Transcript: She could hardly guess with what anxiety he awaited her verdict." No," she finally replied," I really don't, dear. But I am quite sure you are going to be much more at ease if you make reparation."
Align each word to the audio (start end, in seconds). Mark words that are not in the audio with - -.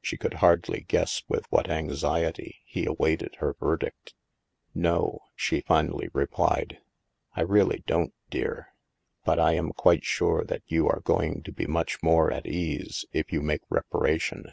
She 0.00 0.16
could 0.16 0.34
hardly 0.34 0.82
guess 0.86 1.24
with 1.26 1.44
what 1.50 1.68
anxiety 1.68 2.60
he 2.66 2.86
awaited 2.86 3.34
her 3.40 3.54
verdict." 3.58 4.14
No," 4.76 5.22
she 5.34 5.62
finally 5.62 6.08
replied," 6.12 6.78
I 7.34 7.40
really 7.40 7.82
don't, 7.84 8.14
dear. 8.30 8.68
But 9.24 9.40
I 9.40 9.54
am 9.54 9.72
quite 9.72 10.04
sure 10.04 10.46
you 10.68 10.88
are 10.88 11.00
going 11.00 11.42
to 11.42 11.50
be 11.50 11.66
much 11.66 12.00
more 12.00 12.30
at 12.30 12.46
ease 12.46 13.04
if 13.10 13.32
you 13.32 13.42
make 13.42 13.62
reparation." 13.68 14.52